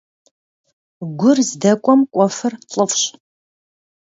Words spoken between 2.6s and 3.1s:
лӀыфӀщ.